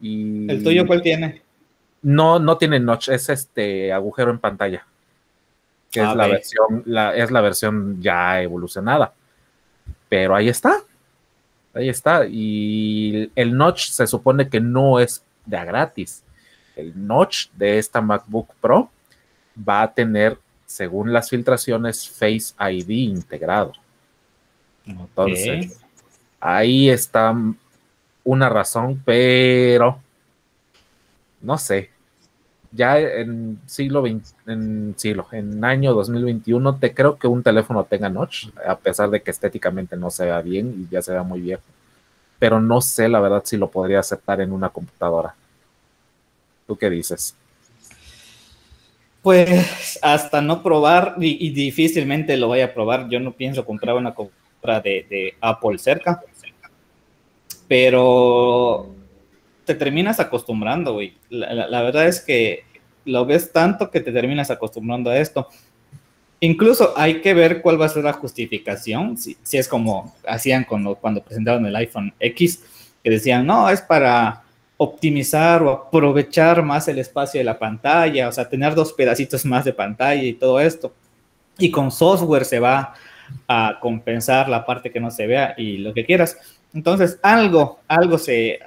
[0.00, 1.42] Y ¿El tuyo cuál tiene?
[2.00, 4.86] No, no tiene notch, es este agujero en pantalla.
[5.90, 9.12] Que es ah, la versión, la, es la versión ya evolucionada.
[10.08, 10.80] Pero ahí está.
[11.74, 12.26] Ahí está.
[12.26, 16.22] Y el notch se supone que no es de a gratis
[16.80, 18.90] el notch de esta MacBook Pro
[19.56, 23.72] va a tener, según las filtraciones, Face ID integrado.
[24.86, 25.78] Entonces,
[26.40, 27.34] ahí está
[28.24, 29.98] una razón, pero
[31.40, 31.90] no sé.
[32.72, 38.48] Ya en siglo en siglo, en año 2021, te creo que un teléfono tenga notch,
[38.64, 41.62] a pesar de que estéticamente no se vea bien y ya se vea muy viejo.
[42.38, 45.34] Pero no sé la verdad si lo podría aceptar en una computadora.
[46.66, 47.34] ¿Tú qué dices?
[49.22, 53.08] Pues hasta no probar y, difícilmente lo voy a probar.
[53.08, 56.22] Yo no pienso comprar una compra de, Apple cerca.
[57.70, 58.92] Pero
[59.64, 61.14] te terminas acostumbrando, güey.
[61.28, 62.64] La, verdad es que
[63.04, 65.46] lo ves tanto que te terminas acostumbrando a esto.
[66.40, 70.96] Incluso hay que ver cuál va a ser la justificación, si, es como hacían cuando,
[70.96, 72.64] cuando presentaron el iPhone X,
[73.04, 74.42] que decían, no, es para
[74.76, 79.64] optimizar o aprovechar más el espacio de la pantalla, o sea, tener dos pedacitos más
[79.64, 80.92] de pantalla y todo esto.
[81.56, 82.94] Y con software se va
[83.46, 86.36] a compensar la parte que no se vea y lo que quieras.
[86.72, 88.60] Entonces, algo, algo se,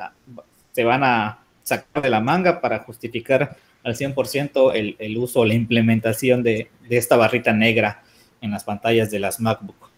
[0.72, 5.54] se van a sacar de la manga para justificar al 100% el, el uso la
[5.54, 8.04] implementación de, de esta barrita negra
[8.42, 9.94] en las pantallas de las MacBook.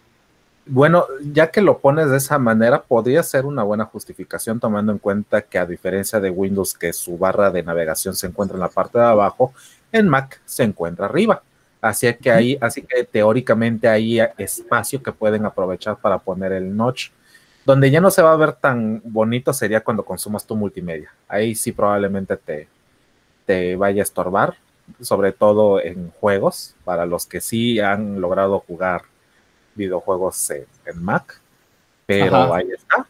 [0.68, 4.98] Bueno, ya que lo pones de esa manera, podría ser una buena justificación tomando en
[4.98, 8.68] cuenta que a diferencia de Windows, que su barra de navegación se encuentra en la
[8.68, 9.52] parte de abajo,
[9.92, 11.42] en Mac se encuentra arriba.
[11.80, 17.10] Así que ahí, así que teóricamente hay espacio que pueden aprovechar para poner el notch.
[17.66, 21.12] Donde ya no se va a ver tan bonito sería cuando consumas tu multimedia.
[21.26, 22.68] Ahí sí probablemente te,
[23.44, 24.54] te vaya a estorbar,
[25.00, 29.02] sobre todo en juegos, para los que sí han logrado jugar
[29.74, 30.66] videojuegos en,
[31.02, 31.40] Mac,
[32.06, 33.06] pero ahí está.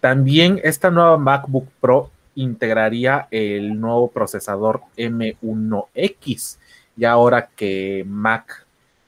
[0.00, 6.58] También esta nueva MacBook Pro integraría el nuevo procesador M1X.
[6.98, 8.65] Y ahora que Mac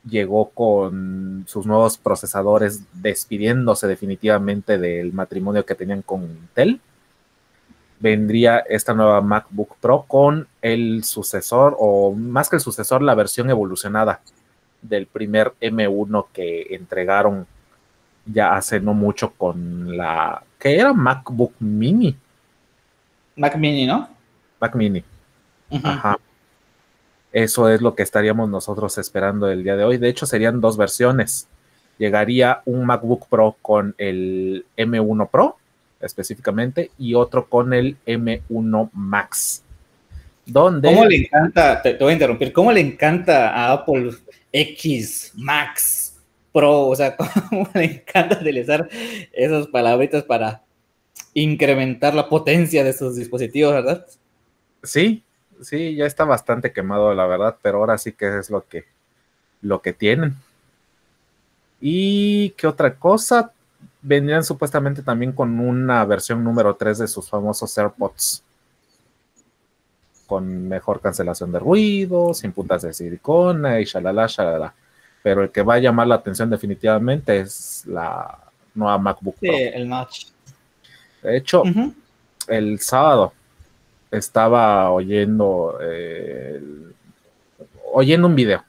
[0.08, 6.80] llegó con sus nuevos procesadores despidiéndose definitivamente del matrimonio que tenían con Intel,
[8.00, 13.50] vendría esta nueva MacBook Pro con el sucesor, o más que el sucesor, la versión
[13.50, 14.20] evolucionada
[14.82, 17.46] del primer M1 que entregaron
[18.24, 22.16] ya hace no mucho con la que era MacBook Mini.
[23.36, 24.08] Mac Mini, ¿no?
[24.60, 25.02] Mac Mini.
[25.82, 26.18] Ajá.
[27.38, 29.96] Eso es lo que estaríamos nosotros esperando el día de hoy.
[29.96, 31.46] De hecho, serían dos versiones.
[31.96, 35.56] Llegaría un MacBook Pro con el M1 Pro
[36.00, 39.62] específicamente y otro con el M1 Max.
[40.46, 40.88] ¿Dónde?
[40.88, 44.10] ¿Cómo le encanta, te, voy a interrumpir, cómo le encanta a Apple
[44.50, 46.16] X, Max,
[46.52, 46.88] Pro?
[46.88, 47.16] O sea,
[47.50, 48.88] cómo le encanta utilizar
[49.32, 50.64] esas palabritas para
[51.34, 54.04] incrementar la potencia de sus dispositivos, ¿verdad?
[54.82, 55.22] Sí,
[55.62, 58.84] sí, ya está bastante quemado, la verdad, pero ahora sí que es lo que,
[59.62, 60.36] lo que tienen.
[61.80, 63.52] ¿Y qué otra cosa?
[64.02, 68.42] Vendrían supuestamente también con una versión número 3 de sus famosos AirPods
[70.28, 74.74] con mejor cancelación de ruido, sin puntas de silicona y shalala, shalala.
[75.22, 78.38] Pero el que va a llamar la atención definitivamente es la
[78.74, 79.50] nueva MacBook Pro.
[79.50, 80.26] Sí, el notch.
[81.22, 81.62] De hecho,
[82.46, 83.32] el sábado
[84.10, 86.60] estaba oyendo eh,
[87.92, 88.64] oyendo un video.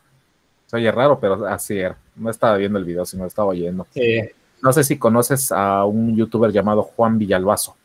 [0.66, 1.98] Se oye raro, pero así era.
[2.16, 3.88] No estaba viendo el video, sino estaba oyendo.
[4.62, 7.76] No sé si conoces a un youtuber llamado Juan Villalbazo.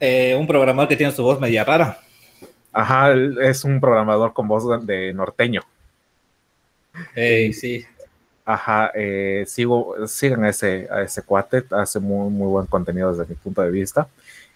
[0.00, 1.98] Eh, un programador que tiene su voz media rara.
[2.72, 5.62] Ajá, es un programador con voz de norteño.
[7.14, 7.84] sí.
[8.48, 13.28] Ajá, eh, sigo, sigan a ese, a ese cuate, hace muy, muy buen contenido desde
[13.28, 14.06] mi punto de vista.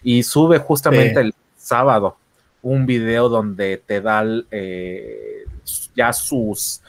[0.03, 2.17] Y sube justamente el sábado
[2.61, 5.45] un video donde te da eh,
[5.95, 6.81] ya sus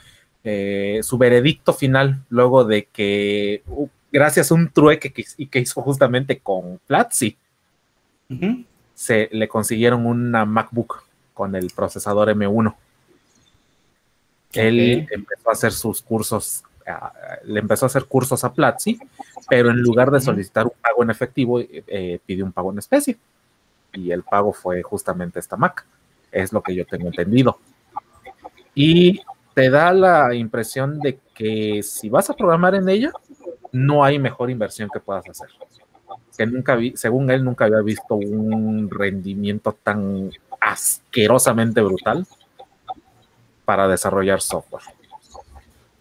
[1.03, 6.41] su veredicto final, luego de que, uh, gracias a un trueque que, que hizo justamente
[6.41, 7.37] con Platzi,
[8.95, 12.75] se le consiguieron una MacBook con el procesador M1.
[14.55, 16.63] Él empezó a hacer sus cursos,
[17.45, 18.99] le empezó a hacer cursos a Platzi,
[19.49, 23.17] pero en lugar de solicitar un pago en efectivo, eh, pidió un pago en especie.
[23.93, 25.85] Y el pago fue justamente esta Mac.
[26.31, 27.59] Es lo que yo tengo entendido.
[28.75, 29.21] Y
[29.55, 33.13] te da la impresión de que si vas a programar en ella,
[33.71, 35.49] no hay mejor inversión que puedas hacer
[36.37, 42.27] que nunca vi, según él, nunca había visto un rendimiento tan asquerosamente brutal
[43.65, 44.83] para desarrollar software.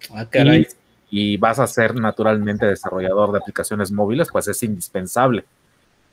[0.09, 0.25] Ah,
[1.09, 5.43] y, vas a ser naturalmente desarrollador de aplicaciones móviles, pues es indispensable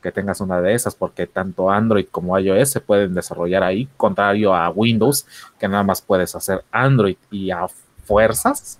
[0.01, 4.55] que tengas una de esas, porque tanto Android como iOS se pueden desarrollar ahí, contrario
[4.55, 5.25] a Windows,
[5.59, 7.67] que nada más puedes hacer Android y a
[8.05, 8.79] fuerzas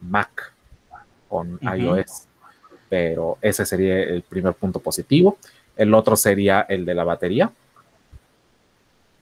[0.00, 0.52] Mac
[1.28, 2.26] con iOS.
[2.88, 5.38] Pero ese sería el primer punto positivo.
[5.76, 7.50] El otro sería el de la batería.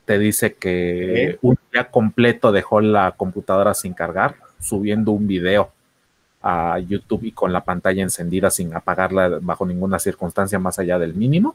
[0.05, 5.73] Te dice que un día completo dejó la computadora sin cargar, subiendo un video
[6.43, 11.15] a YouTube y con la pantalla encendida sin apagarla bajo ninguna circunstancia más allá del
[11.15, 11.55] mínimo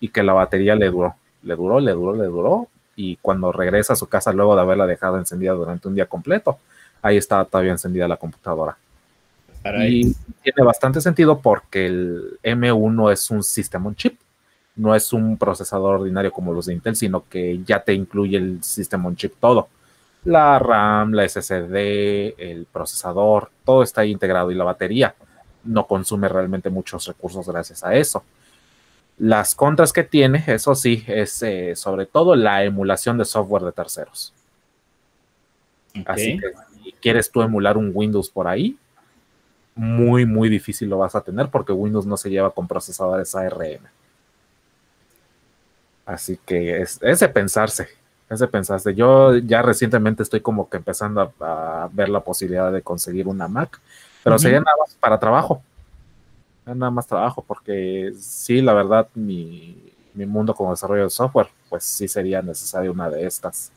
[0.00, 3.94] y que la batería le duró, le duró, le duró, le duró y cuando regresa
[3.94, 6.58] a su casa luego de haberla dejado encendida durante un día completo,
[7.02, 8.76] ahí estaba todavía encendida la computadora.
[9.86, 14.18] Y tiene bastante sentido porque el M1 es un sistema on chip,
[14.76, 18.62] no es un procesador ordinario como los de Intel, sino que ya te incluye el
[18.62, 19.68] sistema on chip todo.
[20.24, 25.14] La RAM, la SSD, el procesador, todo está ahí integrado y la batería
[25.64, 28.22] no consume realmente muchos recursos gracias a eso.
[29.18, 33.72] Las contras que tiene, eso sí, es eh, sobre todo la emulación de software de
[33.72, 34.32] terceros.
[36.04, 36.52] Así que
[36.82, 38.76] si quieres tú emular un Windows por ahí,
[39.76, 43.86] muy, muy difícil lo vas a tener porque Windows no se lleva con procesadores ARM.
[46.06, 47.88] Así que es, de pensarse,
[48.28, 48.94] es de pensarse.
[48.94, 53.80] Yo ya recientemente estoy como que empezando a, ver la posibilidad de conseguir una Mac,
[54.22, 55.62] pero sería nada más para trabajo.
[56.66, 62.08] Nada más trabajo, porque sí, la verdad, mi, mundo como desarrollo de software, pues sí
[62.08, 63.70] sería necesaria una de estas.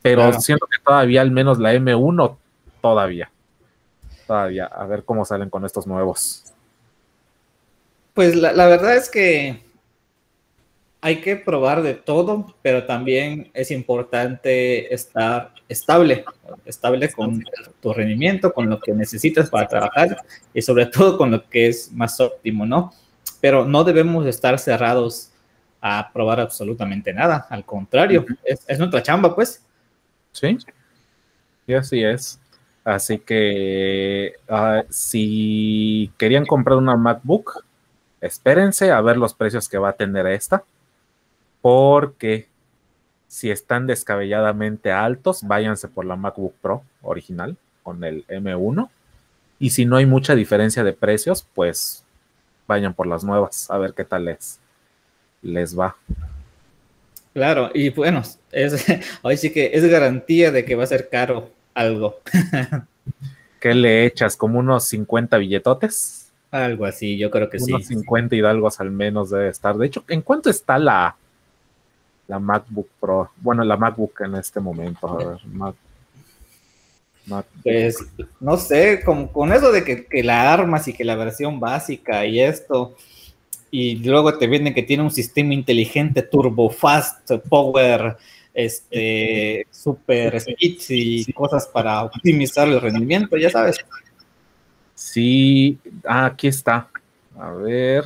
[0.00, 2.36] Pero siento que todavía, al menos la M1,
[2.80, 3.30] todavía.
[4.26, 6.44] Todavía, a ver cómo salen con estos nuevos.
[8.14, 9.63] Pues la verdad es que
[11.04, 16.24] hay que probar de todo, pero también es importante estar estable,
[16.64, 17.44] estable con
[17.82, 20.16] tu rendimiento, con lo que necesitas para trabajar
[20.54, 22.90] y sobre todo con lo que es más óptimo, ¿no?
[23.42, 25.30] Pero no debemos estar cerrados
[25.82, 29.62] a probar absolutamente nada, al contrario, es, nuestra chamba, pues.
[30.32, 30.56] Sí,
[31.66, 32.40] y así es.
[32.82, 37.62] Así que ah, si querían comprar una MacBook,
[38.22, 40.64] espérense a ver los precios que va a tener esta
[41.64, 42.46] porque
[43.26, 48.90] si están descabelladamente altos, váyanse por la MacBook Pro original con el M1.
[49.58, 52.04] Y si no hay mucha diferencia de precios, pues
[52.68, 54.60] vayan por las nuevas, a ver qué tal les,
[55.40, 55.96] les va.
[57.32, 58.20] Claro, y bueno,
[58.52, 58.84] es,
[59.22, 62.20] hoy sí que es garantía de que va a ser caro algo.
[63.58, 64.36] ¿Qué le echas?
[64.36, 66.30] ¿Como unos 50 billetotes?
[66.50, 67.72] Algo así, yo creo que sí.
[67.72, 69.78] Unos 50 hidalgos al menos debe estar.
[69.78, 71.16] De hecho, ¿en cuánto está la,
[72.26, 73.30] la MacBook Pro.
[73.36, 75.08] Bueno, la MacBook en este momento.
[75.08, 75.38] A ver,
[77.62, 77.96] Pues
[78.40, 82.40] no sé, con, con eso de que, la armas y que la versión básica y
[82.40, 82.96] esto,
[83.70, 88.16] y luego te vienen que tiene un sistema inteligente turbo fast power,
[88.52, 93.78] este, super speed y cosas para optimizar el rendimiento, ya sabes.
[94.94, 96.88] Sí, ah, aquí está.
[97.38, 98.04] A ver,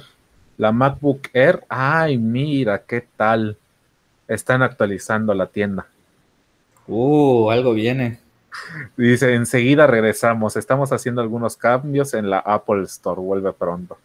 [0.57, 1.65] la MacBook Air.
[1.69, 3.57] Ay, mira, qué tal.
[4.29, 5.87] Están actualizando la tienda.
[6.87, 8.21] Uh, algo viene.
[8.97, 10.57] Dice, enseguida regresamos.
[10.57, 13.21] Estamos haciendo algunos cambios en la Apple Store.
[13.21, 13.99] Vuelve pronto.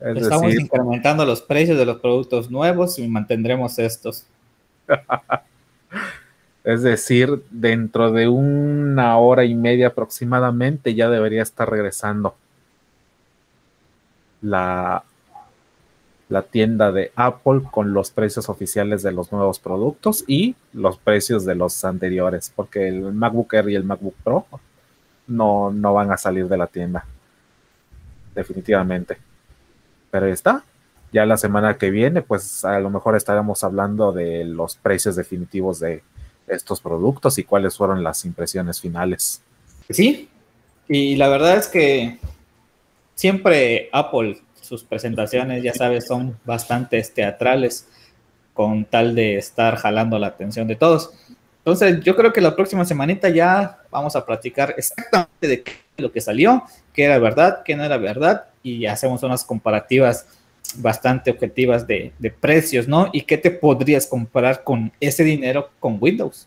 [0.00, 4.26] Estamos incrementando los precios de los productos nuevos y mantendremos estos.
[6.64, 12.36] es decir, dentro de una hora y media aproximadamente ya debería estar regresando
[14.40, 15.02] la
[16.28, 21.44] la tienda de Apple con los precios oficiales de los nuevos productos y los precios
[21.44, 24.46] de los anteriores, porque el MacBook Air y el MacBook Pro
[25.26, 27.04] no, no van a salir de la tienda.
[28.34, 29.18] Definitivamente.
[30.10, 30.64] Pero está.
[31.12, 35.80] Ya la semana que viene, pues a lo mejor estaremos hablando de los precios definitivos
[35.80, 36.02] de
[36.46, 39.42] estos productos y cuáles fueron las impresiones finales.
[39.88, 40.28] Sí,
[40.86, 42.18] y la verdad es que
[43.14, 47.88] siempre Apple sus presentaciones, ya sabes, son bastante teatrales
[48.52, 51.10] con tal de estar jalando la atención de todos.
[51.58, 56.12] Entonces, yo creo que la próxima semanita ya vamos a platicar exactamente de qué lo
[56.12, 56.62] que salió,
[56.92, 60.26] qué era verdad, qué no era verdad, y hacemos unas comparativas
[60.76, 63.08] bastante objetivas de, de precios, ¿no?
[63.12, 66.46] Y qué te podrías comprar con ese dinero con Windows.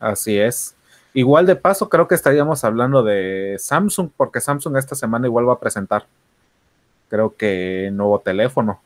[0.00, 0.74] Así es.
[1.14, 5.54] Igual de paso, creo que estaríamos hablando de Samsung, porque Samsung esta semana igual va
[5.54, 6.06] a presentar
[7.08, 8.80] creo que nuevo teléfono,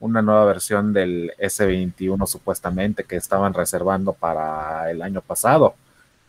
[0.00, 5.74] una nueva versión del S21 supuestamente que estaban reservando para el año pasado,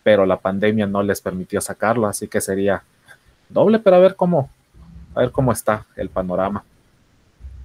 [0.02, 2.82] pero la pandemia no les permitió sacarlo, así que sería
[3.48, 4.50] doble, pero a ver cómo,
[5.14, 6.64] a ver cómo está el panorama.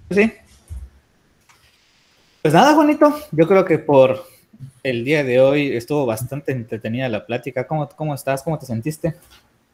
[0.09, 0.33] Sí.
[2.41, 4.23] Pues nada, Juanito, yo creo que por
[4.81, 7.67] el día de hoy estuvo bastante entretenida la plática.
[7.67, 8.41] ¿Cómo, cómo estás?
[8.41, 9.15] ¿Cómo te sentiste?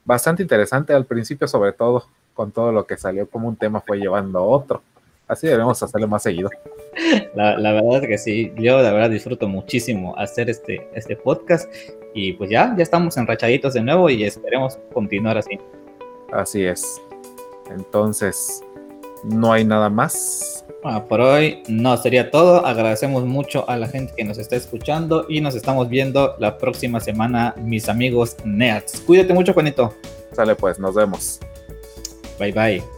[0.04, 2.06] Bastante interesante al principio sobre todo
[2.36, 4.82] con todo lo que salió como un tema fue llevando a otro.
[5.26, 6.50] Así debemos hacerlo más seguido.
[7.34, 11.70] La, verdad es que sí, yo la verdad disfruto muchísimo hacer este, este podcast
[12.14, 15.58] y pues ya, ya estamos enrachaditos de nuevo y esperemos continuar así.
[16.32, 17.02] Así es.
[17.70, 18.62] Entonces,
[19.24, 20.64] no hay nada más.
[20.84, 22.64] Ah, por hoy no sería todo.
[22.64, 27.00] Agradecemos mucho a la gente que nos está escuchando y nos estamos viendo la próxima
[27.00, 29.00] semana, mis amigos Neats.
[29.00, 29.92] Cuídate mucho, Juanito.
[30.32, 31.40] Sale pues, nos vemos.
[32.38, 32.95] Bye bye.